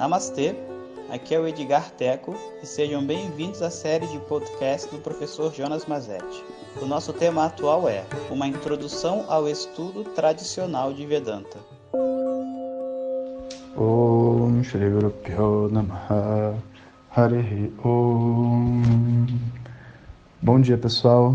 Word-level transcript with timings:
Namastê, 0.00 0.56
aqui 1.10 1.34
é 1.34 1.38
o 1.38 1.46
Edgar 1.46 1.90
Teco 1.90 2.34
e 2.62 2.66
sejam 2.66 3.04
bem-vindos 3.04 3.60
à 3.60 3.68
série 3.68 4.06
de 4.06 4.18
podcast 4.20 4.90
do 4.90 4.96
professor 4.96 5.52
Jonas 5.52 5.84
Mazetti. 5.84 6.42
O 6.80 6.86
nosso 6.86 7.12
tema 7.12 7.44
atual 7.44 7.86
é 7.86 8.02
Uma 8.30 8.46
Introdução 8.46 9.26
ao 9.28 9.46
Estudo 9.46 10.02
Tradicional 10.04 10.94
de 10.94 11.04
Vedanta. 11.04 11.58
Om 13.76 14.62
Shri 14.64 14.88
Namaha 15.70 16.56
Om 17.84 19.26
Bom 20.40 20.60
dia 20.62 20.78
pessoal. 20.78 21.34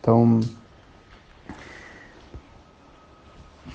Então 0.00 0.40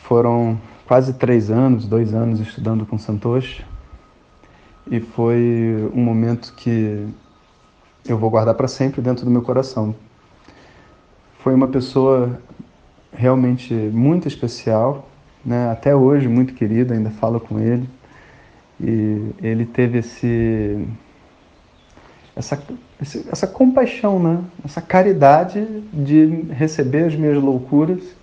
foram 0.03 0.59
quase 0.87 1.13
três 1.13 1.51
anos, 1.51 1.85
dois 1.85 2.13
anos 2.13 2.39
estudando 2.39 2.85
com 2.85 2.97
Santoshi 2.97 3.65
e 4.89 5.01
foi 5.01 5.91
um 5.93 6.01
momento 6.01 6.53
que 6.55 7.05
eu 8.07 8.17
vou 8.17 8.29
guardar 8.29 8.55
para 8.55 8.69
sempre 8.69 9.01
dentro 9.01 9.25
do 9.25 9.29
meu 9.31 9.41
coração. 9.41 9.93
Foi 11.39 11.53
uma 11.53 11.67
pessoa 11.67 12.39
realmente 13.11 13.73
muito 13.73 14.29
especial, 14.29 15.09
né? 15.43 15.69
até 15.69 15.93
hoje 15.93 16.27
muito 16.29 16.53
querida, 16.53 16.93
ainda 16.93 17.09
falo 17.09 17.39
com 17.39 17.59
ele. 17.59 17.89
E 18.79 19.33
ele 19.41 19.65
teve 19.65 19.99
esse 19.99 20.87
essa, 22.33 22.61
essa 23.29 23.47
compaixão, 23.47 24.21
né? 24.21 24.41
essa 24.63 24.81
caridade 24.81 25.65
de 25.91 26.45
receber 26.51 27.05
as 27.05 27.15
minhas 27.15 27.43
loucuras 27.43 28.15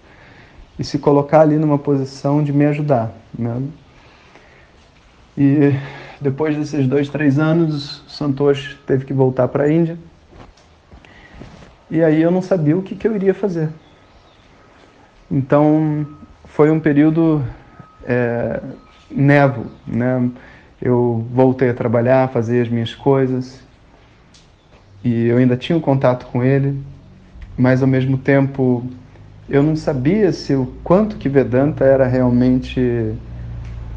e 0.78 0.84
se 0.84 0.98
colocar 0.98 1.40
ali 1.40 1.56
numa 1.56 1.78
posição 1.78 2.42
de 2.42 2.52
me 2.52 2.66
ajudar. 2.66 3.12
Né? 3.36 3.62
E 5.36 5.74
depois 6.20 6.56
desses 6.56 6.86
dois, 6.86 7.08
três 7.08 7.38
anos, 7.38 8.02
Santosh 8.08 8.76
teve 8.86 9.04
que 9.04 9.12
voltar 9.12 9.48
para 9.48 9.64
a 9.64 9.72
Índia. 9.72 9.98
E 11.90 12.02
aí 12.02 12.22
eu 12.22 12.30
não 12.30 12.42
sabia 12.42 12.76
o 12.76 12.82
que, 12.82 12.94
que 12.94 13.06
eu 13.06 13.14
iria 13.14 13.34
fazer. 13.34 13.68
Então 15.30 16.06
foi 16.46 16.70
um 16.70 16.80
período 16.80 17.44
é, 18.04 18.60
nevo, 19.10 19.66
né? 19.86 20.30
Eu 20.80 21.26
voltei 21.32 21.70
a 21.70 21.74
trabalhar, 21.74 22.28
fazer 22.28 22.62
as 22.62 22.68
minhas 22.68 22.94
coisas 22.94 23.62
e 25.02 25.26
eu 25.26 25.36
ainda 25.36 25.56
tinha 25.56 25.76
um 25.76 25.80
contato 25.80 26.26
com 26.26 26.42
ele, 26.42 26.82
mas 27.56 27.82
ao 27.82 27.88
mesmo 27.88 28.16
tempo 28.16 28.84
eu 29.48 29.62
não 29.62 29.76
sabia 29.76 30.32
se 30.32 30.54
o 30.54 30.66
quanto 30.82 31.16
que 31.16 31.28
Vedanta 31.28 31.84
era 31.84 32.06
realmente 32.06 33.14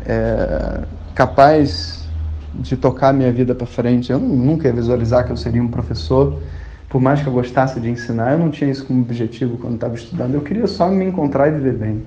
é, 0.06 0.84
capaz 1.16 2.08
de 2.54 2.76
tocar 2.76 3.10
a 3.10 3.14
minha 3.14 3.32
vida 3.32 3.56
para 3.56 3.66
frente. 3.66 4.12
Eu 4.12 4.20
nunca 4.20 4.68
ia 4.68 4.74
visualizar 4.74 5.26
que 5.26 5.32
eu 5.32 5.38
seria 5.38 5.62
um 5.62 5.68
professor, 5.68 6.42
por 6.90 7.02
mais 7.02 7.22
que 7.22 7.28
eu 7.28 7.34
gostasse 7.34 7.80
de 7.80 7.90
ensinar, 7.90 8.34
eu 8.34 8.40
não 8.40 8.50
tinha 8.50 8.70
isso 8.70 8.86
como 8.86 9.02
objetivo 9.02 9.58
quando 9.58 9.76
estava 9.76 9.96
estudando. 9.96 10.34
Eu 10.34 10.42
queria 10.42 10.68
só 10.68 10.90
me 10.90 11.06
encontrar 11.06 11.48
e 11.48 11.52
viver 11.52 11.74
bem. 11.74 12.04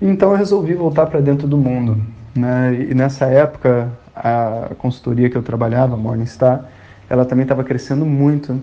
Então 0.00 0.30
eu 0.30 0.36
resolvi 0.36 0.74
voltar 0.74 1.06
para 1.06 1.20
dentro 1.20 1.46
do 1.46 1.58
mundo. 1.58 2.02
Né? 2.34 2.86
E 2.90 2.94
nessa 2.94 3.26
época, 3.26 3.90
a 4.14 4.70
consultoria 4.78 5.28
que 5.28 5.36
eu 5.36 5.42
trabalhava, 5.42 5.96
Morningstar, 5.96 6.64
ela 7.08 7.24
também 7.24 7.42
estava 7.42 7.64
crescendo 7.64 8.06
muito 8.06 8.62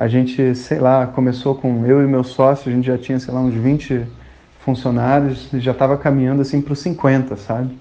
a 0.00 0.06
gente, 0.06 0.54
sei 0.54 0.78
lá, 0.78 1.08
começou 1.08 1.56
com 1.56 1.84
eu 1.84 2.00
e 2.00 2.06
meu 2.06 2.22
sócio, 2.22 2.70
a 2.70 2.74
gente 2.74 2.86
já 2.86 2.96
tinha, 2.96 3.18
sei 3.18 3.34
lá, 3.34 3.40
uns 3.40 3.52
20 3.52 4.06
funcionários 4.60 5.52
e 5.52 5.58
já 5.58 5.72
estava 5.72 5.98
caminhando 5.98 6.40
assim 6.40 6.60
para 6.60 6.72
os 6.72 6.78
50, 6.78 7.34
sabe? 7.34 7.76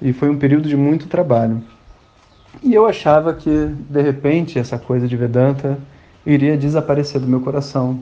E 0.00 0.14
foi 0.14 0.30
um 0.30 0.38
período 0.38 0.70
de 0.70 0.74
muito 0.74 1.06
trabalho. 1.06 1.62
E 2.62 2.72
eu 2.72 2.86
achava 2.86 3.34
que, 3.34 3.50
de 3.90 4.00
repente, 4.00 4.58
essa 4.58 4.78
coisa 4.78 5.06
de 5.06 5.18
Vedanta 5.18 5.78
iria 6.24 6.56
desaparecer 6.56 7.20
do 7.20 7.26
meu 7.26 7.42
coração. 7.42 8.00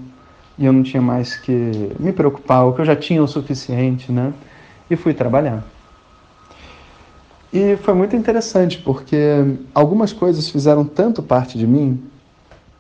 E 0.57 0.65
eu 0.65 0.73
não 0.73 0.85
tinha 0.85 1.03
mais 1.03 1.35
que 1.35 1.91
me 1.99 2.13
preocupar, 2.13 2.65
o 2.65 2.75
que 2.75 2.81
eu 2.81 2.85
já 2.85 2.95
tinha 2.95 3.21
o 3.21 3.27
suficiente, 3.27 4.13
né? 4.13 4.33
E 4.89 4.95
fui 4.95 5.13
trabalhar. 5.13 5.65
E 7.53 7.77
foi 7.79 7.95
muito 7.95 8.15
interessante, 8.15 8.79
porque 8.79 9.17
algumas 9.75 10.13
coisas 10.13 10.49
fizeram 10.49 10.85
tanto 10.85 11.25
parte 11.25 11.59
de 11.59 11.67
mim 11.67 12.01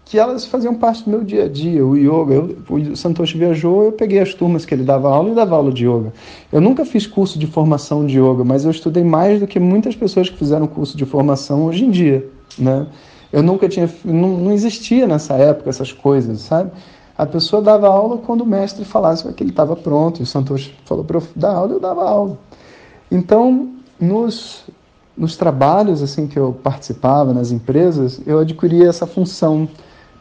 que 0.06 0.16
elas 0.20 0.46
faziam 0.46 0.72
parte 0.72 1.02
do 1.02 1.10
meu 1.10 1.24
dia 1.24 1.44
a 1.44 1.48
dia, 1.48 1.84
o 1.84 1.96
yoga. 1.96 2.34
Eu, 2.34 2.56
o 2.70 2.96
Santoshi 2.96 3.36
viajou, 3.36 3.86
eu 3.86 3.92
peguei 3.92 4.20
as 4.20 4.32
turmas 4.32 4.64
que 4.64 4.72
ele 4.72 4.84
dava 4.84 5.10
aula 5.10 5.30
e 5.30 5.34
dava 5.34 5.56
aula 5.56 5.72
de 5.72 5.84
yoga. 5.84 6.12
Eu 6.52 6.60
nunca 6.60 6.84
fiz 6.84 7.08
curso 7.08 7.36
de 7.36 7.46
formação 7.48 8.06
de 8.06 8.16
yoga, 8.16 8.44
mas 8.44 8.64
eu 8.64 8.70
estudei 8.70 9.02
mais 9.02 9.40
do 9.40 9.48
que 9.48 9.58
muitas 9.58 9.96
pessoas 9.96 10.30
que 10.30 10.38
fizeram 10.38 10.68
curso 10.68 10.96
de 10.96 11.04
formação 11.04 11.64
hoje 11.64 11.84
em 11.84 11.90
dia, 11.90 12.24
né? 12.56 12.86
Eu 13.32 13.42
nunca 13.42 13.68
tinha, 13.68 13.90
não, 14.04 14.38
não 14.38 14.52
existia 14.52 15.08
nessa 15.08 15.34
época 15.34 15.70
essas 15.70 15.90
coisas, 15.90 16.40
sabe? 16.40 16.70
A 17.18 17.26
pessoa 17.26 17.60
dava 17.60 17.88
aula 17.88 18.18
quando 18.18 18.42
o 18.42 18.46
mestre 18.46 18.84
falasse 18.84 19.30
que 19.32 19.42
ele 19.42 19.50
estava 19.50 19.74
pronto, 19.74 20.20
e 20.20 20.22
o 20.22 20.26
Santoshi 20.26 20.72
falou 20.84 21.04
para 21.04 21.18
eu 21.18 21.22
dar 21.34 21.52
aula, 21.52 21.72
eu 21.72 21.80
dava 21.80 22.08
aula. 22.08 22.38
Então, 23.10 23.70
nos 24.00 24.64
nos 25.16 25.34
trabalhos 25.34 26.02
assim 26.02 26.26
que 26.26 26.38
eu 26.38 26.52
participava 26.62 27.32
nas 27.32 27.50
empresas, 27.50 28.20
eu 28.26 28.38
adquiria 28.38 28.86
essa 28.86 29.06
função 29.06 29.66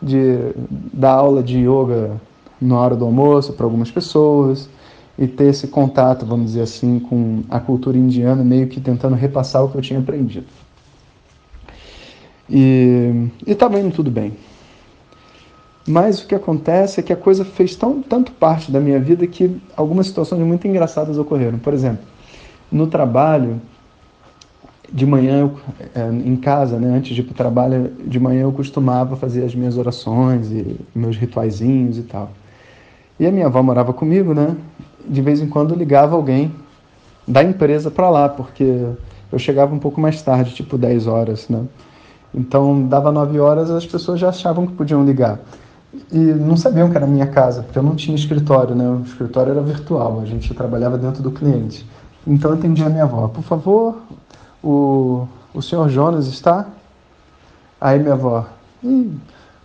de 0.02 0.54
dar 0.94 1.14
aula 1.14 1.42
de 1.42 1.60
yoga 1.60 2.20
na 2.62 2.80
hora 2.80 2.96
do 2.96 3.06
almoço 3.06 3.54
para 3.54 3.66
algumas 3.66 3.92
pessoas 3.92 4.70
e 5.18 5.28
ter 5.28 5.46
esse 5.46 5.68
contato, 5.68 6.26
vamos 6.26 6.48
dizer 6.48 6.62
assim, 6.62 7.00
com 7.00 7.44
a 7.50 7.60
cultura 7.60 7.98
indiana, 7.98 8.44
meio 8.44 8.68
que 8.68 8.82
tentando 8.82 9.16
repassar 9.16 9.64
o 9.64 9.70
que 9.70 9.78
eu 9.78 9.82
tinha 9.82 10.00
aprendido. 10.00 10.48
E 12.50 13.30
estava 13.48 13.80
indo 13.80 13.94
tudo 13.94 14.12
bem. 14.12 14.34
Mas 15.88 16.22
o 16.22 16.28
que 16.28 16.34
acontece 16.34 17.00
é 17.00 17.04
que 17.04 17.14
a 17.14 17.16
coisa 17.16 17.46
fez 17.46 17.76
tão, 17.76 18.02
tanto 18.02 18.32
parte 18.32 18.72
da 18.72 18.80
minha 18.80 19.00
vida 19.00 19.26
que 19.28 19.56
algumas 19.78 20.08
situações 20.08 20.42
muito 20.42 20.68
engraçadas 20.68 21.18
ocorreram. 21.18 21.60
Por 21.60 21.74
exemplo, 21.74 22.04
no 22.72 22.88
trabalho, 22.88 23.62
de 24.92 25.06
manhã, 25.06 25.40
eu, 25.40 25.60
é, 25.94 26.10
em 26.10 26.36
casa, 26.36 26.80
né, 26.80 26.98
antes 26.98 27.16
de 27.16 27.22
ir 27.22 27.24
para 27.24 27.34
o 27.34 27.36
trabalho, 27.36 27.92
de 28.06 28.20
manhã 28.20 28.42
eu 28.42 28.52
costumava 28.52 29.16
fazer 29.16 29.44
as 29.44 29.56
minhas 29.56 29.78
orações 29.78 30.52
e 30.52 30.78
meus 30.94 31.18
rituaizinhos 31.18 31.98
e 31.98 32.04
tal. 32.04 32.32
E 33.20 33.26
a 33.26 33.32
minha 33.32 33.46
avó 33.46 33.64
morava 33.64 33.94
comigo, 33.94 34.34
né? 34.34 34.56
De 35.08 35.22
vez 35.22 35.42
em 35.42 35.48
quando 35.48 35.74
ligava 35.74 36.16
alguém 36.16 36.54
da 37.28 37.44
empresa 37.44 37.90
para 37.90 38.10
lá, 38.10 38.28
porque 38.30 38.86
eu 39.32 39.40
chegava 39.40 39.74
um 39.74 39.80
pouco 39.80 40.00
mais 40.00 40.22
tarde, 40.22 40.54
tipo 40.54 40.78
10 40.78 41.08
horas, 41.08 41.50
né? 41.50 41.64
Então, 42.34 42.86
dava 42.88 43.12
9 43.12 43.40
horas, 43.40 43.72
as 43.72 43.86
pessoas 43.86 44.20
já 44.20 44.30
achavam 44.30 44.68
que 44.68 44.74
podiam 44.74 45.06
ligar. 45.06 45.40
E 46.12 46.18
não 46.18 46.58
sabiam 46.58 46.90
que 46.90 46.98
era 46.98 47.08
minha 47.08 47.28
casa, 47.28 47.64
porque 47.64 47.80
eu 47.80 47.84
não 47.84 47.96
tinha 47.96 48.16
escritório, 48.16 48.76
né? 48.76 48.88
O 48.90 49.02
escritório 49.06 49.52
era 49.52 49.62
virtual, 49.62 50.20
a 50.22 50.26
gente 50.26 50.54
trabalhava 50.54 50.98
dentro 50.98 51.24
do 51.24 51.32
cliente. 51.32 51.86
Então, 52.28 52.52
eu 52.52 52.58
atendi 52.58 52.84
a 52.84 52.90
minha 52.90 53.04
avó. 53.04 53.30
Por 53.30 53.44
favor, 53.44 54.02
o, 54.66 55.28
o 55.54 55.62
senhor 55.62 55.88
Jonas 55.90 56.26
está? 56.26 56.66
Aí 57.80 58.00
minha 58.00 58.14
avó, 58.14 58.48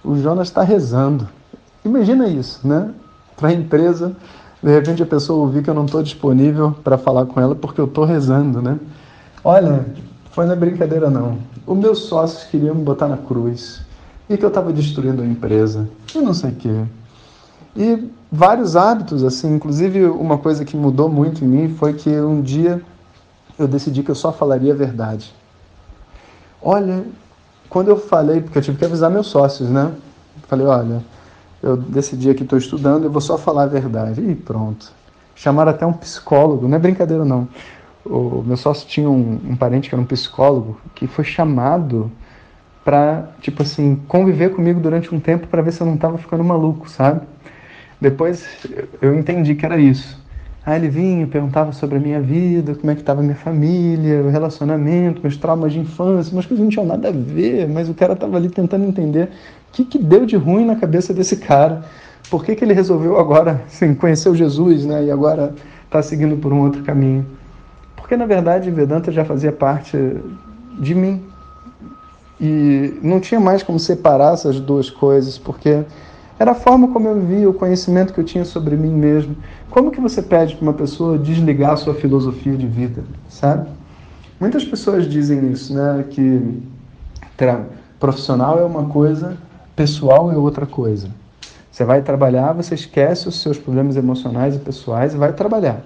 o 0.04 0.16
Jonas 0.16 0.48
está 0.48 0.62
rezando. 0.62 1.26
Imagina 1.84 2.28
isso, 2.28 2.66
né? 2.66 2.92
Para 3.36 3.48
a 3.48 3.52
empresa, 3.52 4.14
de 4.62 4.70
repente 4.70 5.02
a 5.02 5.06
pessoa 5.06 5.40
ouvir 5.40 5.62
que 5.62 5.70
eu 5.70 5.74
não 5.74 5.86
estou 5.86 6.02
disponível 6.02 6.76
para 6.84 6.98
falar 6.98 7.24
com 7.24 7.40
ela 7.40 7.54
porque 7.54 7.80
eu 7.80 7.86
estou 7.86 8.04
rezando, 8.04 8.60
né? 8.60 8.78
Olha, 9.42 9.86
foi 10.32 10.44
na 10.44 10.54
brincadeira 10.54 11.08
não. 11.08 11.38
Os 11.66 11.78
meus 11.78 12.00
sócios 12.00 12.44
queriam 12.44 12.74
me 12.74 12.82
botar 12.82 13.08
na 13.08 13.16
cruz 13.16 13.80
e 14.28 14.36
que 14.36 14.44
eu 14.44 14.48
estava 14.48 14.70
destruindo 14.72 15.22
a 15.22 15.26
empresa 15.26 15.88
e 16.14 16.18
não 16.18 16.34
sei 16.34 16.50
o 16.50 16.54
quê. 16.54 16.84
E 17.74 18.10
vários 18.30 18.76
hábitos, 18.76 19.24
assim, 19.24 19.54
inclusive 19.54 20.04
uma 20.04 20.36
coisa 20.36 20.64
que 20.64 20.76
mudou 20.76 21.08
muito 21.08 21.42
em 21.42 21.48
mim 21.48 21.74
foi 21.78 21.94
que 21.94 22.10
um 22.10 22.42
dia 22.42 22.82
eu 23.60 23.68
decidi 23.68 24.02
que 24.02 24.10
eu 24.10 24.14
só 24.14 24.32
falaria 24.32 24.72
a 24.72 24.76
verdade. 24.76 25.34
Olha, 26.62 27.04
quando 27.68 27.88
eu 27.88 27.96
falei, 27.96 28.40
porque 28.40 28.58
eu 28.58 28.62
tive 28.62 28.78
que 28.78 28.84
avisar 28.84 29.10
meus 29.10 29.26
sócios, 29.26 29.68
né? 29.68 29.92
Falei, 30.48 30.66
olha, 30.66 31.04
eu 31.62 31.76
decidi 31.76 32.32
que 32.34 32.42
estou 32.42 32.58
estudando, 32.58 33.04
eu 33.04 33.10
vou 33.10 33.20
só 33.20 33.36
falar 33.36 33.64
a 33.64 33.66
verdade. 33.66 34.20
E 34.20 34.34
pronto. 34.34 34.92
Chamaram 35.34 35.70
até 35.70 35.86
um 35.86 35.92
psicólogo, 35.92 36.66
não 36.66 36.76
é 36.76 36.78
brincadeira 36.78 37.24
não. 37.24 37.48
O 38.04 38.42
meu 38.44 38.56
sócio 38.56 38.88
tinha 38.88 39.08
um, 39.08 39.38
um 39.44 39.56
parente 39.56 39.88
que 39.88 39.94
era 39.94 40.02
um 40.02 40.06
psicólogo 40.06 40.80
que 40.94 41.06
foi 41.06 41.24
chamado 41.24 42.10
para, 42.84 43.28
tipo 43.40 43.62
assim, 43.62 43.96
conviver 44.08 44.54
comigo 44.54 44.80
durante 44.80 45.14
um 45.14 45.20
tempo 45.20 45.46
para 45.46 45.60
ver 45.60 45.72
se 45.72 45.82
eu 45.82 45.86
não 45.86 45.94
estava 45.94 46.16
ficando 46.16 46.42
maluco, 46.42 46.88
sabe? 46.88 47.26
Depois 48.00 48.46
eu 49.02 49.14
entendi 49.14 49.54
que 49.54 49.66
era 49.66 49.78
isso. 49.78 50.18
Aí 50.64 50.78
ele 50.78 50.88
vinha, 50.88 51.26
perguntava 51.26 51.72
sobre 51.72 51.96
a 51.96 52.00
minha 52.00 52.20
vida, 52.20 52.74
como 52.74 52.90
é 52.90 52.94
que 52.94 53.00
estava 53.00 53.20
a 53.20 53.22
minha 53.22 53.34
família, 53.36 54.22
o 54.22 54.28
relacionamento, 54.28 55.22
meus 55.22 55.36
traumas 55.36 55.72
de 55.72 55.80
infância, 55.80 56.32
umas 56.32 56.44
coisas 56.44 56.58
que 56.58 56.62
não 56.62 56.68
tinham 56.68 56.84
nada 56.84 57.08
a 57.08 57.12
ver, 57.12 57.66
mas 57.66 57.88
o 57.88 57.94
cara 57.94 58.12
estava 58.12 58.36
ali 58.36 58.50
tentando 58.50 58.84
entender 58.84 59.24
o 59.24 59.72
que, 59.72 59.84
que 59.84 59.98
deu 59.98 60.26
de 60.26 60.36
ruim 60.36 60.66
na 60.66 60.76
cabeça 60.76 61.14
desse 61.14 61.36
cara. 61.36 61.82
Por 62.30 62.44
que, 62.44 62.54
que 62.54 62.62
ele 62.62 62.74
resolveu 62.74 63.18
agora, 63.18 63.62
assim, 63.66 63.96
o 64.28 64.34
Jesus, 64.34 64.84
né, 64.84 65.04
e 65.04 65.10
agora 65.10 65.54
está 65.84 66.02
seguindo 66.02 66.36
por 66.36 66.52
um 66.52 66.60
outro 66.60 66.82
caminho? 66.82 67.26
Porque 67.96 68.16
na 68.16 68.26
verdade 68.26 68.70
Vedanta 68.70 69.10
já 69.10 69.24
fazia 69.24 69.52
parte 69.52 69.96
de 70.78 70.94
mim. 70.94 71.22
E 72.40 72.98
não 73.02 73.20
tinha 73.20 73.38
mais 73.38 73.62
como 73.62 73.78
separar 73.78 74.34
essas 74.34 74.58
duas 74.58 74.88
coisas, 74.90 75.38
porque 75.38 75.84
era 76.40 76.52
a 76.52 76.54
forma 76.54 76.88
como 76.88 77.06
eu 77.06 77.20
via, 77.20 77.50
o 77.50 77.52
conhecimento 77.52 78.14
que 78.14 78.18
eu 78.18 78.24
tinha 78.24 78.46
sobre 78.46 78.74
mim 78.74 78.94
mesmo. 78.94 79.36
Como 79.68 79.90
que 79.90 80.00
você 80.00 80.22
pede 80.22 80.56
para 80.56 80.62
uma 80.62 80.72
pessoa 80.72 81.18
desligar 81.18 81.72
a 81.72 81.76
sua 81.76 81.92
filosofia 81.94 82.56
de 82.56 82.66
vida, 82.66 83.04
sabe? 83.28 83.68
Muitas 84.40 84.64
pessoas 84.64 85.06
dizem 85.06 85.52
isso, 85.52 85.74
né? 85.74 86.02
Que 86.08 86.62
profissional 87.98 88.58
é 88.58 88.64
uma 88.64 88.86
coisa, 88.86 89.36
pessoal 89.76 90.32
é 90.32 90.36
outra 90.36 90.64
coisa. 90.64 91.10
Você 91.70 91.84
vai 91.84 92.00
trabalhar, 92.00 92.54
você 92.54 92.74
esquece 92.74 93.28
os 93.28 93.42
seus 93.42 93.58
problemas 93.58 93.98
emocionais 93.98 94.56
e 94.56 94.60
pessoais 94.60 95.12
e 95.12 95.18
vai 95.18 95.34
trabalhar. 95.34 95.84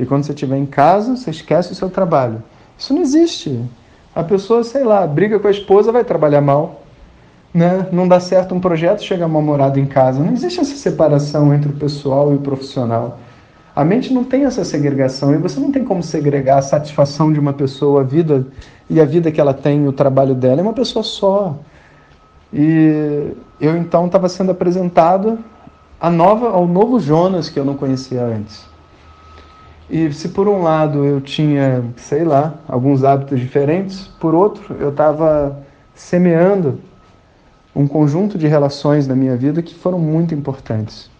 E 0.00 0.04
quando 0.04 0.24
você 0.24 0.32
estiver 0.32 0.56
em 0.56 0.66
casa, 0.66 1.16
você 1.16 1.30
esquece 1.30 1.70
o 1.70 1.76
seu 1.76 1.88
trabalho. 1.88 2.42
Isso 2.76 2.92
não 2.92 3.02
existe. 3.02 3.64
A 4.12 4.24
pessoa, 4.24 4.64
sei 4.64 4.82
lá, 4.82 5.06
briga 5.06 5.38
com 5.38 5.46
a 5.46 5.52
esposa, 5.52 5.92
vai 5.92 6.02
trabalhar 6.02 6.40
mal. 6.40 6.82
Né? 7.52 7.86
Não 7.92 8.08
dá 8.08 8.18
certo 8.18 8.54
um 8.54 8.60
projeto, 8.60 9.02
chega 9.02 9.28
mal-humorado 9.28 9.78
em 9.78 9.86
casa. 9.86 10.22
Não 10.22 10.32
existe 10.32 10.60
essa 10.60 10.74
separação 10.74 11.54
entre 11.54 11.70
o 11.70 11.74
pessoal 11.74 12.32
e 12.32 12.36
o 12.36 12.38
profissional. 12.38 13.18
A 13.74 13.84
mente 13.84 14.12
não 14.12 14.24
tem 14.24 14.44
essa 14.44 14.64
segregação 14.64 15.34
e 15.34 15.38
você 15.38 15.58
não 15.58 15.72
tem 15.72 15.84
como 15.84 16.02
segregar 16.02 16.58
a 16.58 16.62
satisfação 16.62 17.32
de 17.32 17.40
uma 17.40 17.52
pessoa, 17.52 18.02
a 18.02 18.04
vida 18.04 18.46
e 18.88 19.00
a 19.00 19.04
vida 19.04 19.30
que 19.30 19.40
ela 19.40 19.54
tem, 19.54 19.86
o 19.88 19.92
trabalho 19.92 20.34
dela. 20.34 20.60
É 20.60 20.62
uma 20.62 20.74
pessoa 20.74 21.02
só. 21.02 21.56
E 22.52 23.32
eu 23.60 23.76
então 23.76 24.06
estava 24.06 24.28
sendo 24.28 24.50
apresentado 24.50 25.38
a 25.98 26.10
nova, 26.10 26.50
ao 26.50 26.66
novo 26.66 27.00
Jonas 27.00 27.48
que 27.48 27.58
eu 27.58 27.64
não 27.64 27.74
conhecia 27.74 28.22
antes. 28.22 28.66
E 29.88 30.12
se 30.12 30.28
por 30.30 30.48
um 30.48 30.62
lado 30.62 31.04
eu 31.04 31.20
tinha, 31.20 31.84
sei 31.96 32.24
lá, 32.24 32.54
alguns 32.68 33.04
hábitos 33.04 33.38
diferentes, 33.38 34.06
por 34.20 34.34
outro 34.34 34.76
eu 34.80 34.90
estava 34.90 35.58
semeando 35.94 36.78
um 37.74 37.86
conjunto 37.86 38.36
de 38.36 38.46
relações 38.46 39.06
na 39.06 39.14
minha 39.14 39.36
vida 39.36 39.62
que 39.62 39.74
foram 39.74 39.98
muito 39.98 40.34
importantes. 40.34 41.10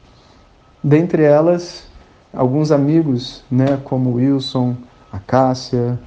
Dentre 0.83 1.23
elas, 1.23 1.87
alguns 2.33 2.71
amigos, 2.71 3.43
né, 3.51 3.79
como 3.85 4.11
o 4.11 4.15
Wilson, 4.15 4.77
a 5.13 5.19
Cássia, 5.19 5.99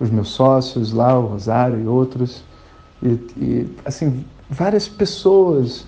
os 0.00 0.10
meus 0.10 0.28
sócios 0.28 0.92
lá, 0.92 1.18
o 1.18 1.26
Rosário 1.26 1.80
e 1.80 1.86
outros, 1.86 2.42
e, 3.02 3.08
e 3.36 3.76
assim 3.84 4.24
várias 4.48 4.88
pessoas 4.88 5.86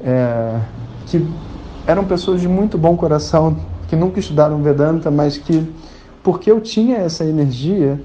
é, 0.00 0.60
que 1.06 1.26
eram 1.86 2.04
pessoas 2.04 2.40
de 2.40 2.48
muito 2.48 2.76
bom 2.76 2.96
coração, 2.96 3.56
que 3.88 3.96
nunca 3.96 4.20
estudaram 4.20 4.62
Vedanta, 4.62 5.10
mas 5.10 5.36
que, 5.36 5.66
porque 6.22 6.50
eu 6.50 6.60
tinha 6.60 6.98
essa 6.98 7.24
energia, 7.24 8.00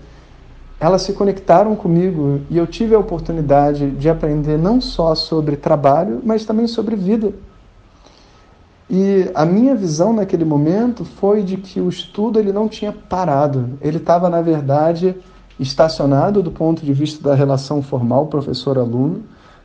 elas 0.79 1.01
se 1.01 1.13
conectaram 1.13 1.75
comigo 1.75 2.41
e 2.49 2.57
eu 2.57 2.67
tive 2.67 2.93
a 2.93 2.99
oportunidade 2.99 3.91
de 3.91 4.09
aprender 4.09 4.57
não 4.57 4.79
só 4.79 5.15
sobre 5.15 5.55
trabalho, 5.57 6.21
mas 6.23 6.45
também 6.45 6.67
sobre 6.67 6.95
vida. 6.95 7.33
E 8.89 9.29
a 9.33 9.45
minha 9.45 9.75
visão 9.75 10.13
naquele 10.13 10.45
momento 10.45 11.03
foi 11.03 11.43
de 11.43 11.57
que 11.57 11.81
o 11.81 11.89
estudo 11.89 12.39
ele 12.39 12.53
não 12.53 12.69
tinha 12.69 12.93
parado, 12.93 13.77
ele 13.81 13.97
estava 13.97 14.29
na 14.29 14.41
verdade 14.41 15.15
estacionado 15.59 16.43
do 16.43 16.51
ponto 16.51 16.85
de 16.85 16.93
vista 16.93 17.27
da 17.27 17.35
relação 17.35 17.81
formal 17.81 18.27
professor-aluno, 18.27 19.23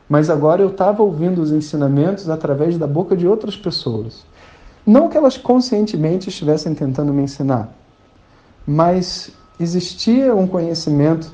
mas 0.09 0.29
agora 0.29 0.61
eu 0.61 0.69
estava 0.69 1.03
ouvindo 1.03 1.41
os 1.41 1.51
ensinamentos 1.51 2.29
através 2.29 2.77
da 2.77 2.87
boca 2.87 3.15
de 3.15 3.27
outras 3.27 3.55
pessoas. 3.55 4.25
Não 4.85 5.07
que 5.07 5.15
elas 5.15 5.37
conscientemente 5.37 6.27
estivessem 6.27 6.75
tentando 6.75 7.13
me 7.13 7.21
ensinar, 7.21 7.71
mas 8.67 9.31
existia 9.59 10.35
um 10.35 10.47
conhecimento 10.47 11.31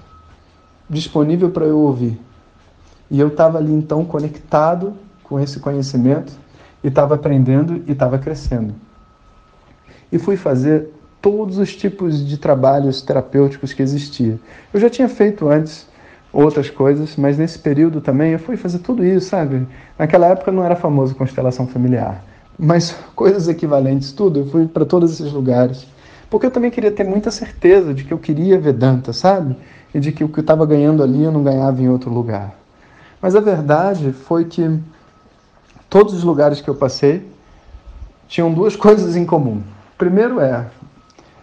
disponível 0.90 1.50
para 1.50 1.66
eu 1.66 1.78
ouvir. 1.78 2.20
E 3.10 3.20
eu 3.20 3.30
estava 3.30 3.58
ali 3.58 3.74
então 3.74 4.06
conectado 4.06 4.94
com 5.24 5.40
esse 5.40 5.60
conhecimento 5.60 6.34
e 6.84 6.88
estava 6.88 7.16
aprendendo 7.16 7.84
e 7.88 7.92
estava 7.92 8.18
crescendo. 8.18 8.74
E 10.12 10.18
fui 10.18 10.36
fazer 10.36 10.92
todos 11.22 11.58
os 11.58 11.76
tipos 11.76 12.26
de 12.26 12.38
trabalhos 12.38 13.02
terapêuticos 13.02 13.74
que 13.74 13.82
existia. 13.82 14.40
Eu 14.74 14.80
já 14.80 14.90
tinha 14.90 15.10
feito 15.10 15.48
antes 15.48 15.88
outras 16.32 16.70
coisas, 16.70 17.16
mas 17.16 17.38
nesse 17.38 17.60
período 17.60 18.02
também 18.02 18.32
eu 18.32 18.40
fui 18.40 18.56
fazer 18.56 18.80
tudo 18.80 19.04
isso, 19.04 19.30
sabe? 19.30 19.68
Naquela 19.98 20.28
época 20.28 20.52
não 20.52 20.64
era 20.64 20.76
famoso 20.76 21.16
constelação 21.16 21.68
familiar, 21.68 22.24
mas 22.58 22.96
coisas 23.16 23.48
equivalentes, 23.48 24.12
tudo. 24.12 24.40
Eu 24.40 24.48
fui 24.48 24.68
para 24.68 24.86
todos 24.86 25.12
esses 25.12 25.32
lugares, 25.32 25.88
porque 26.30 26.46
eu 26.46 26.52
também 26.52 26.72
queria 26.72 26.92
ter 26.92 27.04
muita 27.04 27.32
certeza 27.32 27.94
de 27.94 28.04
que 28.04 28.14
eu 28.14 28.18
queria 28.18 28.60
Vedanta, 28.60 29.14
sabe? 29.14 29.56
E 29.94 30.00
de 30.00 30.12
que 30.12 30.24
o 30.24 30.30
que 30.30 30.40
eu 30.40 30.42
estava 30.42 30.66
ganhando 30.66 31.02
ali 31.02 31.24
eu 31.24 31.32
não 31.32 31.44
ganhava 31.44 31.82
em 31.82 31.90
outro 31.90 32.12
lugar. 32.12 32.56
Mas 33.22 33.36
a 33.36 33.40
verdade 33.40 34.12
foi 34.12 34.46
que 34.46 34.80
todos 35.90 36.14
os 36.14 36.24
lugares 36.24 36.62
que 36.62 36.70
eu 36.70 36.76
passei 36.76 37.26
tinham 38.28 38.54
duas 38.54 38.76
coisas 38.78 39.16
em 39.16 39.26
comum. 39.26 39.62
Primeiro 39.98 40.40
é, 40.40 40.68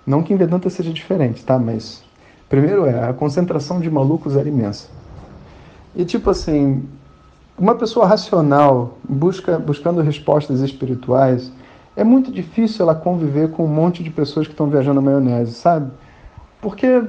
não 0.06 0.22
que 0.22 0.32
em 0.32 0.36
Vedanta 0.36 0.70
seja 0.70 0.92
diferente, 0.92 1.44
tá? 1.44 1.58
Mas 1.58 2.06
Primeiro 2.48 2.86
é, 2.86 3.08
a 3.08 3.12
concentração 3.12 3.80
de 3.80 3.90
malucos 3.90 4.36
era 4.36 4.48
imensa. 4.48 4.88
E 5.96 6.04
tipo 6.04 6.30
assim, 6.30 6.88
uma 7.58 7.74
pessoa 7.74 8.06
racional 8.06 8.98
busca, 9.08 9.58
buscando 9.58 10.00
respostas 10.00 10.60
espirituais, 10.60 11.50
é 11.96 12.04
muito 12.04 12.30
difícil 12.30 12.82
ela 12.82 12.94
conviver 12.94 13.50
com 13.50 13.64
um 13.64 13.68
monte 13.68 14.04
de 14.04 14.10
pessoas 14.10 14.46
que 14.46 14.52
estão 14.52 14.68
viajando 14.68 15.00
na 15.00 15.10
maionese, 15.10 15.52
sabe? 15.52 15.90
Porque 16.60 17.02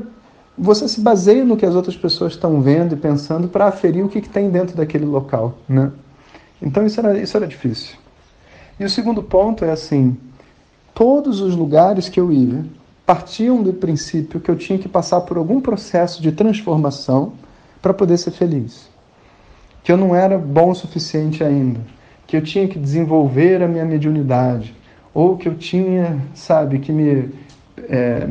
você 0.57 0.87
se 0.87 1.01
baseia 1.01 1.43
no 1.43 1.57
que 1.57 1.65
as 1.65 1.75
outras 1.75 1.95
pessoas 1.95 2.33
estão 2.33 2.61
vendo 2.61 2.93
e 2.93 2.97
pensando 2.97 3.47
para 3.47 3.67
aferir 3.67 4.03
o 4.03 4.09
que, 4.09 4.21
que 4.21 4.29
tem 4.29 4.49
dentro 4.49 4.75
daquele 4.77 5.05
local, 5.05 5.57
né? 5.67 5.91
Então 6.61 6.85
isso 6.85 6.99
era, 6.99 7.19
isso 7.19 7.35
era 7.35 7.45
difícil. 7.45 7.97
E 8.79 8.85
o 8.85 8.89
segundo 8.89 9.21
ponto 9.21 9.65
é 9.65 9.71
assim, 9.71 10.17
todos 10.93 11.41
os 11.41 11.55
lugares 11.55 12.07
que 12.07 12.19
eu 12.19 12.31
ia, 12.31 12.65
partiam 13.05 13.61
do 13.61 13.73
princípio 13.73 14.39
que 14.39 14.49
eu 14.49 14.55
tinha 14.55 14.79
que 14.79 14.89
passar 14.89 15.21
por 15.21 15.37
algum 15.37 15.61
processo 15.61 16.21
de 16.21 16.31
transformação 16.31 17.33
para 17.81 17.93
poder 17.93 18.17
ser 18.17 18.31
feliz. 18.31 18.89
Que 19.83 19.91
eu 19.91 19.97
não 19.97 20.15
era 20.15 20.37
bom 20.37 20.71
o 20.71 20.75
suficiente 20.75 21.43
ainda, 21.43 21.79
que 22.25 22.35
eu 22.35 22.43
tinha 22.43 22.67
que 22.67 22.77
desenvolver 22.77 23.63
a 23.63 23.67
minha 23.67 23.85
mediunidade, 23.85 24.75
ou 25.17 25.35
que 25.35 25.49
eu 25.49 25.55
tinha, 25.55 26.21
sabe, 26.35 26.77
que 26.77 26.91
me, 26.91 27.31
é, 27.89 28.29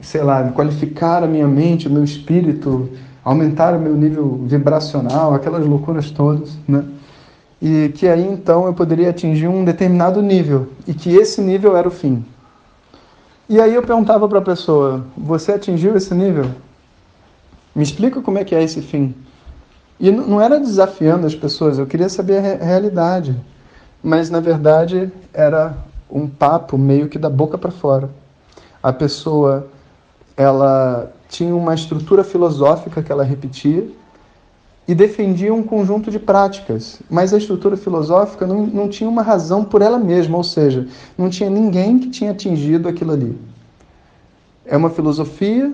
sei 0.00 0.22
lá, 0.22 0.48
qualificar 0.52 1.24
a 1.24 1.26
minha 1.26 1.48
mente, 1.48 1.88
o 1.88 1.90
meu 1.90 2.04
espírito, 2.04 2.88
aumentar 3.24 3.74
o 3.74 3.80
meu 3.80 3.96
nível 3.96 4.40
vibracional, 4.44 5.34
aquelas 5.34 5.66
loucuras 5.66 6.12
todas, 6.12 6.56
né? 6.68 6.84
E 7.60 7.88
que 7.88 8.06
aí 8.06 8.24
então 8.24 8.66
eu 8.66 8.72
poderia 8.72 9.10
atingir 9.10 9.48
um 9.48 9.64
determinado 9.64 10.22
nível, 10.22 10.68
e 10.86 10.94
que 10.94 11.12
esse 11.12 11.40
nível 11.40 11.76
era 11.76 11.88
o 11.88 11.90
fim. 11.90 12.24
E 13.48 13.60
aí 13.60 13.74
eu 13.74 13.82
perguntava 13.82 14.28
para 14.28 14.38
a 14.38 14.42
pessoa: 14.42 15.04
Você 15.16 15.54
atingiu 15.54 15.96
esse 15.96 16.14
nível? 16.14 16.52
Me 17.74 17.82
explica 17.82 18.22
como 18.22 18.38
é 18.38 18.44
que 18.44 18.54
é 18.54 18.62
esse 18.62 18.80
fim. 18.80 19.12
E 19.98 20.12
não 20.12 20.40
era 20.40 20.60
desafiando 20.60 21.26
as 21.26 21.34
pessoas, 21.34 21.80
eu 21.80 21.86
queria 21.86 22.08
saber 22.08 22.38
a 22.38 22.64
realidade. 22.64 23.34
Mas 24.02 24.30
na 24.30 24.40
verdade 24.40 25.12
era 25.34 25.76
um 26.12 26.28
papo 26.28 26.76
meio 26.76 27.08
que 27.08 27.18
da 27.18 27.30
boca 27.30 27.56
para 27.56 27.70
fora. 27.70 28.10
A 28.82 28.92
pessoa 28.92 29.68
ela 30.36 31.12
tinha 31.28 31.54
uma 31.54 31.74
estrutura 31.74 32.24
filosófica 32.24 33.02
que 33.02 33.12
ela 33.12 33.22
repetia 33.22 33.86
e 34.88 34.94
defendia 34.94 35.54
um 35.54 35.62
conjunto 35.62 36.10
de 36.10 36.18
práticas, 36.18 37.00
mas 37.08 37.32
a 37.32 37.38
estrutura 37.38 37.76
filosófica 37.76 38.46
não, 38.46 38.66
não 38.66 38.88
tinha 38.88 39.08
uma 39.08 39.22
razão 39.22 39.64
por 39.64 39.82
ela 39.82 39.98
mesma, 39.98 40.36
ou 40.36 40.42
seja, 40.42 40.88
não 41.16 41.30
tinha 41.30 41.48
ninguém 41.48 41.98
que 41.98 42.10
tinha 42.10 42.32
atingido 42.32 42.88
aquilo 42.88 43.12
ali. 43.12 43.38
É 44.64 44.76
uma 44.76 44.90
filosofia 44.90 45.72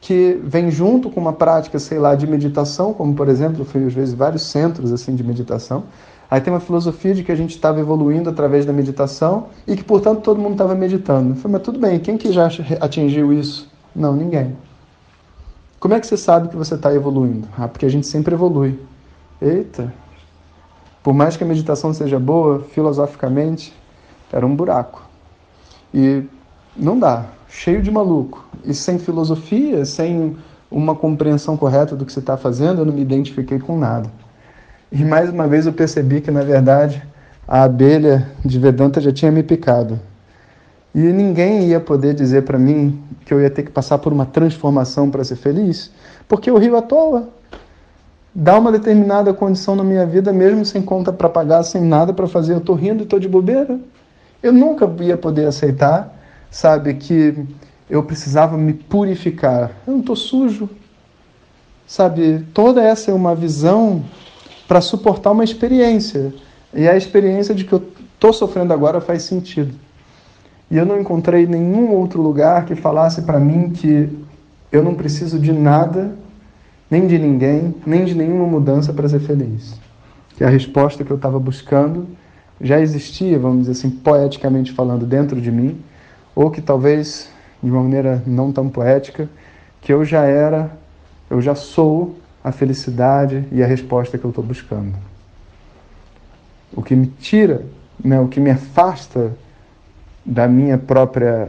que 0.00 0.40
vem 0.42 0.70
junto 0.70 1.10
com 1.10 1.20
uma 1.20 1.32
prática, 1.32 1.78
sei 1.78 1.98
lá, 1.98 2.14
de 2.14 2.26
meditação, 2.26 2.92
como 2.92 3.14
por 3.14 3.28
exemplo, 3.28 3.60
eu 3.60 3.64
fui 3.64 3.84
às 3.84 3.92
vezes 3.92 4.14
vários 4.14 4.42
centros 4.42 4.92
assim 4.92 5.14
de 5.14 5.22
meditação. 5.22 5.84
Aí 6.30 6.40
tem 6.40 6.52
uma 6.52 6.60
filosofia 6.60 7.14
de 7.14 7.24
que 7.24 7.32
a 7.32 7.34
gente 7.34 7.54
estava 7.54 7.80
evoluindo 7.80 8.28
através 8.28 8.66
da 8.66 8.72
meditação 8.72 9.46
e 9.66 9.74
que, 9.74 9.82
portanto, 9.82 10.20
todo 10.20 10.38
mundo 10.38 10.52
estava 10.52 10.74
meditando. 10.74 11.30
Eu 11.30 11.36
falei, 11.36 11.54
mas 11.54 11.62
tudo 11.62 11.78
bem, 11.78 11.98
quem 11.98 12.18
que 12.18 12.30
já 12.32 12.48
atingiu 12.80 13.32
isso? 13.32 13.70
Não, 13.96 14.14
ninguém. 14.14 14.54
Como 15.80 15.94
é 15.94 16.00
que 16.00 16.06
você 16.06 16.16
sabe 16.16 16.48
que 16.48 16.56
você 16.56 16.74
está 16.74 16.92
evoluindo? 16.94 17.48
Ah, 17.56 17.66
porque 17.66 17.86
a 17.86 17.88
gente 17.88 18.06
sempre 18.06 18.34
evolui. 18.34 18.78
Eita! 19.40 19.92
Por 21.02 21.14
mais 21.14 21.36
que 21.36 21.44
a 21.44 21.46
meditação 21.46 21.94
seja 21.94 22.18
boa, 22.18 22.60
filosoficamente, 22.60 23.72
era 24.30 24.44
um 24.44 24.54
buraco. 24.54 25.02
E 25.94 26.24
não 26.76 26.98
dá. 26.98 27.26
Cheio 27.48 27.80
de 27.80 27.90
maluco. 27.90 28.44
E 28.64 28.74
sem 28.74 28.98
filosofia, 28.98 29.84
sem 29.86 30.36
uma 30.70 30.94
compreensão 30.94 31.56
correta 31.56 31.96
do 31.96 32.04
que 32.04 32.12
você 32.12 32.18
está 32.18 32.36
fazendo, 32.36 32.82
eu 32.82 32.84
não 32.84 32.92
me 32.92 33.00
identifiquei 33.00 33.58
com 33.58 33.78
nada. 33.78 34.10
E 34.90 35.04
mais 35.04 35.28
uma 35.30 35.46
vez 35.46 35.66
eu 35.66 35.72
percebi 35.72 36.20
que, 36.20 36.30
na 36.30 36.42
verdade, 36.42 37.02
a 37.46 37.62
abelha 37.62 38.26
de 38.44 38.58
Vedanta 38.58 39.00
já 39.00 39.12
tinha 39.12 39.30
me 39.30 39.42
picado. 39.42 40.00
E 40.94 41.00
ninguém 41.00 41.64
ia 41.68 41.78
poder 41.78 42.14
dizer 42.14 42.42
para 42.42 42.58
mim 42.58 42.98
que 43.24 43.32
eu 43.32 43.40
ia 43.40 43.50
ter 43.50 43.62
que 43.62 43.70
passar 43.70 43.98
por 43.98 44.12
uma 44.12 44.24
transformação 44.24 45.10
para 45.10 45.22
ser 45.22 45.36
feliz, 45.36 45.92
porque 46.26 46.48
eu 46.48 46.56
rio 46.56 46.76
à 46.76 46.82
toa. 46.82 47.28
Dá 48.34 48.58
uma 48.58 48.72
determinada 48.72 49.34
condição 49.34 49.76
na 49.76 49.84
minha 49.84 50.06
vida, 50.06 50.32
mesmo 50.32 50.64
sem 50.64 50.80
conta 50.80 51.12
para 51.12 51.28
pagar, 51.28 51.62
sem 51.62 51.82
nada 51.82 52.12
para 52.12 52.26
fazer, 52.26 52.54
eu 52.54 52.58
estou 52.58 52.74
rindo 52.74 53.00
e 53.00 53.04
estou 53.04 53.18
de 53.18 53.28
bobeira. 53.28 53.78
Eu 54.42 54.52
nunca 54.52 54.90
ia 55.02 55.16
poder 55.16 55.46
aceitar, 55.46 56.16
sabe, 56.50 56.94
que 56.94 57.34
eu 57.90 58.02
precisava 58.02 58.56
me 58.56 58.72
purificar. 58.72 59.72
Eu 59.86 59.94
não 59.94 60.00
estou 60.00 60.16
sujo. 60.16 60.68
Sabe, 61.86 62.46
toda 62.52 62.82
essa 62.82 63.10
é 63.10 63.14
uma 63.14 63.34
visão 63.34 64.04
para 64.68 64.82
suportar 64.82 65.32
uma 65.32 65.42
experiência. 65.42 66.32
E 66.74 66.86
a 66.86 66.94
experiência 66.94 67.54
de 67.54 67.64
que 67.64 67.72
eu 67.72 67.82
estou 68.14 68.32
sofrendo 68.32 68.72
agora 68.74 69.00
faz 69.00 69.22
sentido. 69.22 69.74
E 70.70 70.76
eu 70.76 70.84
não 70.84 71.00
encontrei 71.00 71.46
nenhum 71.46 71.90
outro 71.92 72.20
lugar 72.20 72.66
que 72.66 72.74
falasse 72.74 73.22
para 73.22 73.40
mim 73.40 73.70
que 73.70 74.10
eu 74.70 74.84
não 74.84 74.94
preciso 74.94 75.38
de 75.38 75.50
nada, 75.50 76.14
nem 76.90 77.06
de 77.06 77.18
ninguém, 77.18 77.74
nem 77.86 78.04
de 78.04 78.14
nenhuma 78.14 78.46
mudança 78.46 78.92
para 78.92 79.08
ser 79.08 79.20
feliz. 79.20 79.74
Que 80.36 80.44
a 80.44 80.50
resposta 80.50 81.02
que 81.02 81.10
eu 81.10 81.16
estava 81.16 81.38
buscando 81.38 82.06
já 82.60 82.78
existia, 82.78 83.38
vamos 83.38 83.60
dizer 83.60 83.72
assim, 83.72 83.88
poeticamente 83.88 84.72
falando, 84.72 85.06
dentro 85.06 85.40
de 85.40 85.50
mim, 85.50 85.80
ou 86.34 86.50
que 86.50 86.60
talvez 86.60 87.30
de 87.62 87.70
uma 87.70 87.82
maneira 87.82 88.22
não 88.26 88.52
tão 88.52 88.68
poética, 88.68 89.28
que 89.80 89.92
eu 89.92 90.04
já 90.04 90.24
era, 90.24 90.70
eu 91.30 91.40
já 91.40 91.54
sou 91.54 92.16
a 92.42 92.52
felicidade 92.52 93.44
e 93.50 93.62
a 93.62 93.66
resposta 93.66 94.16
que 94.16 94.24
eu 94.24 94.30
estou 94.30 94.44
buscando. 94.44 94.94
O 96.72 96.82
que 96.82 96.94
me 96.94 97.06
tira, 97.06 97.64
né, 98.02 98.20
o 98.20 98.28
que 98.28 98.40
me 98.40 98.50
afasta 98.50 99.32
da 100.24 100.46
minha 100.46 100.78
própria 100.78 101.48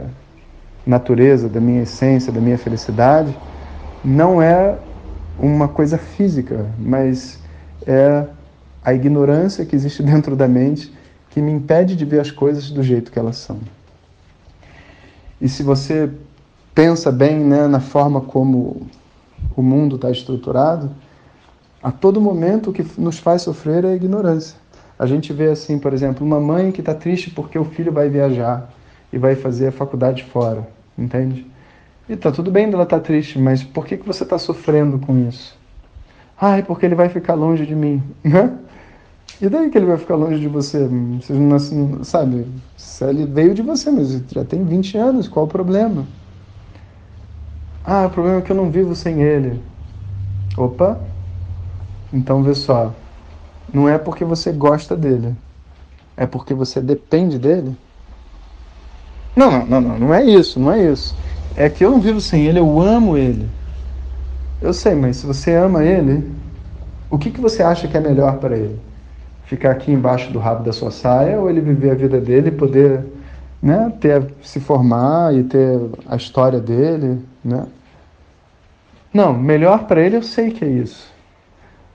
natureza, 0.86 1.48
da 1.48 1.60
minha 1.60 1.82
essência, 1.82 2.32
da 2.32 2.40
minha 2.40 2.58
felicidade, 2.58 3.36
não 4.02 4.40
é 4.40 4.78
uma 5.38 5.68
coisa 5.68 5.98
física, 5.98 6.66
mas 6.78 7.38
é 7.86 8.26
a 8.84 8.94
ignorância 8.94 9.64
que 9.64 9.76
existe 9.76 10.02
dentro 10.04 10.34
da 10.34 10.48
mente 10.48 10.92
que 11.30 11.40
me 11.40 11.52
impede 11.52 11.94
de 11.94 12.04
ver 12.04 12.20
as 12.20 12.30
coisas 12.30 12.70
do 12.70 12.82
jeito 12.82 13.12
que 13.12 13.18
elas 13.18 13.36
são. 13.36 13.58
E 15.40 15.48
se 15.48 15.62
você 15.62 16.10
pensa 16.74 17.12
bem 17.12 17.38
né, 17.38 17.66
na 17.66 17.80
forma 17.80 18.20
como 18.20 18.88
o 19.56 19.62
mundo 19.62 19.96
está 19.96 20.10
estruturado, 20.10 20.90
a 21.82 21.90
todo 21.90 22.20
momento 22.20 22.70
o 22.70 22.72
que 22.72 22.84
nos 22.98 23.18
faz 23.18 23.42
sofrer 23.42 23.84
é 23.84 23.88
a 23.88 23.94
ignorância. 23.94 24.56
A 24.98 25.06
gente 25.06 25.32
vê 25.32 25.48
assim, 25.48 25.78
por 25.78 25.92
exemplo, 25.92 26.26
uma 26.26 26.38
mãe 26.38 26.70
que 26.70 26.80
está 26.80 26.94
triste 26.94 27.30
porque 27.30 27.58
o 27.58 27.64
filho 27.64 27.90
vai 27.90 28.08
viajar 28.08 28.70
e 29.12 29.18
vai 29.18 29.34
fazer 29.34 29.68
a 29.68 29.72
faculdade 29.72 30.24
fora, 30.24 30.68
entende? 30.96 31.46
E 32.08 32.16
tá 32.16 32.30
tudo 32.30 32.50
bem 32.50 32.68
dela 32.68 32.82
estar 32.82 32.98
tá 32.98 33.02
triste, 33.02 33.38
mas 33.38 33.62
por 33.62 33.86
que, 33.86 33.96
que 33.96 34.06
você 34.06 34.24
está 34.24 34.36
sofrendo 34.36 34.98
com 34.98 35.16
isso? 35.26 35.58
Ai, 36.38 36.62
porque 36.62 36.84
ele 36.84 36.94
vai 36.94 37.08
ficar 37.08 37.34
longe 37.34 37.64
de 37.66 37.74
mim. 37.74 38.02
Né? 38.22 38.58
E 39.40 39.48
daí 39.48 39.70
que 39.70 39.78
ele 39.78 39.86
vai 39.86 39.96
ficar 39.96 40.16
longe 40.16 40.38
de 40.38 40.48
você? 40.48 40.86
Você 40.86 41.32
não, 41.32 42.04
sabe? 42.04 42.46
Ele 43.08 43.24
veio 43.24 43.54
de 43.54 43.62
você, 43.62 43.90
mas 43.90 44.22
já 44.28 44.44
tem 44.44 44.62
20 44.64 44.98
anos, 44.98 45.28
qual 45.28 45.46
o 45.46 45.48
problema? 45.48 46.06
Ah, 47.84 48.06
o 48.06 48.10
problema 48.10 48.38
é 48.38 48.42
que 48.42 48.52
eu 48.52 48.56
não 48.56 48.70
vivo 48.70 48.94
sem 48.94 49.22
ele. 49.22 49.60
Opa! 50.56 50.98
Então 52.12 52.42
vê 52.42 52.54
só. 52.54 52.94
Não 53.72 53.88
é 53.88 53.98
porque 53.98 54.24
você 54.24 54.52
gosta 54.52 54.96
dele. 54.96 55.34
É 56.16 56.26
porque 56.26 56.52
você 56.52 56.80
depende 56.80 57.38
dele? 57.38 57.76
Não, 59.36 59.50
não, 59.50 59.66
não, 59.66 59.80
não, 59.80 59.98
não 59.98 60.14
é 60.14 60.24
isso, 60.24 60.58
não 60.60 60.72
é 60.72 60.90
isso. 60.90 61.14
É 61.56 61.68
que 61.70 61.84
eu 61.84 61.90
não 61.90 62.00
vivo 62.00 62.20
sem 62.20 62.46
ele, 62.46 62.58
eu 62.58 62.80
amo 62.80 63.16
ele. 63.16 63.48
Eu 64.60 64.74
sei, 64.74 64.94
mas 64.94 65.16
se 65.16 65.26
você 65.26 65.54
ama 65.54 65.84
ele, 65.84 66.30
o 67.10 67.18
que, 67.18 67.30
que 67.30 67.40
você 67.40 67.62
acha 67.62 67.88
que 67.88 67.96
é 67.96 68.00
melhor 68.00 68.38
para 68.38 68.56
ele? 68.56 68.90
ficar 69.50 69.72
aqui 69.72 69.90
embaixo 69.90 70.32
do 70.32 70.38
rabo 70.38 70.62
da 70.62 70.72
sua 70.72 70.92
saia 70.92 71.40
ou 71.40 71.50
ele 71.50 71.60
viver 71.60 71.90
a 71.90 71.94
vida 71.94 72.20
dele 72.20 72.50
e 72.50 72.52
poder 72.52 73.04
né, 73.60 73.92
ter, 74.00 74.32
se 74.42 74.60
formar 74.60 75.34
e 75.34 75.42
ter 75.42 75.76
a 76.06 76.14
história 76.14 76.60
dele, 76.60 77.20
né? 77.44 77.66
Não, 79.12 79.32
melhor 79.32 79.86
para 79.86 80.00
ele 80.00 80.16
eu 80.16 80.22
sei 80.22 80.50
que 80.50 80.64
é 80.64 80.68
isso. 80.68 81.12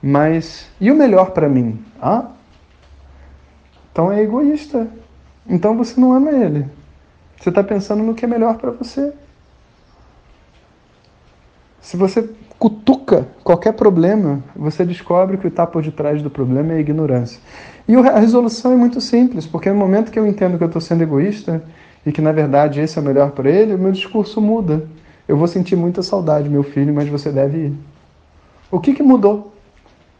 Mas 0.02 0.68
e 0.80 0.90
o 0.90 0.96
melhor 0.96 1.30
para 1.30 1.48
mim? 1.48 1.82
Ah? 2.00 2.30
Então 3.90 4.12
é 4.12 4.22
egoísta. 4.22 4.88
Então 5.48 5.76
você 5.76 5.98
não 6.00 6.12
ama 6.12 6.30
ele. 6.30 6.66
Você 7.40 7.48
está 7.48 7.62
pensando 7.62 8.02
no 8.02 8.14
que 8.14 8.24
é 8.24 8.28
melhor 8.28 8.56
para 8.58 8.70
você. 8.70 9.12
Se 11.80 11.96
você 11.96 12.28
cutuca 12.58 13.28
qualquer 13.44 13.72
problema, 13.72 14.42
você 14.54 14.84
descobre 14.84 15.36
que 15.36 15.40
o 15.40 15.42
que 15.42 15.54
está 15.54 15.66
por 15.66 15.82
detrás 15.82 16.22
do 16.22 16.30
problema 16.30 16.72
é 16.72 16.76
a 16.76 16.80
ignorância. 16.80 17.40
E 17.88 17.94
a 17.94 18.18
resolução 18.18 18.72
é 18.72 18.76
muito 18.76 19.00
simples, 19.00 19.46
porque 19.46 19.70
no 19.70 19.76
momento 19.76 20.10
que 20.10 20.18
eu 20.18 20.26
entendo 20.26 20.58
que 20.58 20.64
eu 20.64 20.68
estou 20.68 20.80
sendo 20.80 21.02
egoísta 21.02 21.62
e 22.04 22.10
que 22.10 22.20
na 22.20 22.32
verdade 22.32 22.80
esse 22.80 22.98
é 22.98 23.02
o 23.02 23.04
melhor 23.04 23.30
para 23.30 23.48
ele, 23.48 23.74
o 23.74 23.78
meu 23.78 23.92
discurso 23.92 24.40
muda. 24.40 24.86
Eu 25.28 25.36
vou 25.36 25.48
sentir 25.48 25.76
muita 25.76 26.02
saudade, 26.02 26.48
meu 26.48 26.62
filho, 26.62 26.94
mas 26.94 27.08
você 27.08 27.30
deve 27.30 27.58
ir. 27.66 27.72
O 28.70 28.78
que, 28.80 28.94
que 28.94 29.02
mudou? 29.02 29.52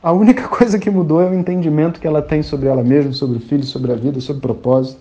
A 0.03 0.13
única 0.13 0.47
coisa 0.49 0.79
que 0.79 0.91
mudou 0.91 1.21
é 1.21 1.29
o 1.29 1.35
entendimento 1.35 2.01
que 2.01 2.07
ela 2.07 2.23
tem 2.23 2.43
sobre 2.43 2.69
ela 2.69 2.83
mesma, 2.83 3.13
sobre 3.13 3.39
o 3.39 3.41
filho, 3.41 3.65
sobre 3.65 3.93
a 3.93 3.97
vida, 3.97 4.21
sobre 4.21 4.39
o 4.39 4.43
propósito. 4.43 5.01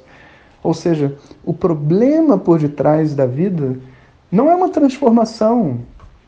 Ou 0.64 0.74
seja, 0.74 1.16
o 1.44 1.54
problema 1.54 2.38
por 2.38 2.60
detrás 2.60 3.14
da 3.14 3.26
vida 3.26 3.78
não 4.32 4.50
é 4.50 4.56
uma 4.56 4.70
transformação, 4.70 5.80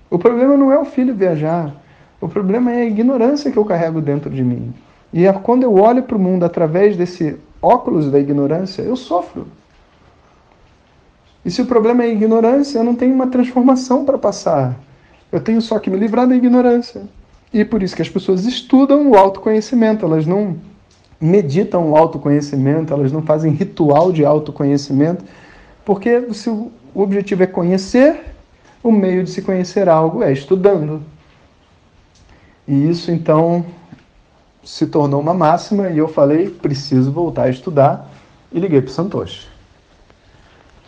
o 0.10 0.18
problema 0.18 0.56
não 0.56 0.72
é 0.72 0.80
o 0.80 0.86
filho 0.86 1.14
viajar. 1.14 1.76
O 2.20 2.28
problema 2.28 2.72
é 2.72 2.82
a 2.82 2.86
ignorância 2.86 3.52
que 3.52 3.58
eu 3.58 3.66
carrego 3.66 4.02
dentro 4.02 4.30
de 4.30 4.44
mim. 4.44 4.74
E 5.14 5.26
é 5.26 5.34
quando 5.34 5.64
eu 5.64 5.76
olho 5.76 6.04
para 6.04 6.18
o 6.18 6.20
mundo 6.20 6.44
através 6.44 6.98
desse 6.98 7.38
óculos 7.62 8.10
da 8.10 8.20
ignorância, 8.20 8.82
eu 8.82 8.96
sofro. 8.96 9.48
E 11.48 11.50
se 11.50 11.62
o 11.62 11.66
problema 11.66 12.04
é 12.04 12.12
ignorância, 12.12 12.78
eu 12.78 12.84
não 12.84 12.94
tenho 12.94 13.16
uma 13.16 13.28
transformação 13.28 14.04
para 14.04 14.18
passar. 14.18 14.78
Eu 15.32 15.40
tenho 15.40 15.62
só 15.62 15.80
que 15.80 15.90
me 15.90 15.96
livrar 15.96 16.28
da 16.28 16.36
ignorância. 16.36 17.04
E 17.54 17.64
por 17.64 17.82
isso 17.82 17.96
que 17.96 18.02
as 18.02 18.10
pessoas 18.10 18.44
estudam 18.44 19.10
o 19.10 19.16
autoconhecimento, 19.16 20.06
elas 20.06 20.26
não 20.26 20.58
meditam 21.22 21.90
o 21.90 21.96
autoconhecimento, 21.96 22.94
elas 22.94 23.14
não 23.14 23.22
fazem 23.22 23.54
ritual 23.54 24.12
de 24.12 24.26
autoconhecimento, 24.26 25.24
porque 25.86 26.34
se 26.34 26.50
o 26.50 26.70
objetivo 26.94 27.44
é 27.44 27.48
conhecer, 27.48 28.26
o 28.84 28.92
meio 28.92 29.24
de 29.24 29.30
se 29.30 29.42
conhecer 29.42 29.88
algo 29.88 30.22
é 30.22 30.34
estudando. 30.34 31.02
E 32.68 32.90
isso 32.90 33.10
então 33.10 33.66
se 34.66 34.86
tornou 34.86 35.22
uma 35.22 35.34
máxima 35.34 35.88
e 35.88 35.98
eu 35.98 36.10
falei, 36.10 36.50
preciso 36.50 37.10
voltar 37.10 37.44
a 37.44 37.50
estudar 37.50 38.12
e 38.52 38.60
liguei 38.60 38.82
para 38.82 38.90
o 38.90 38.94
Santoshi. 38.94 39.56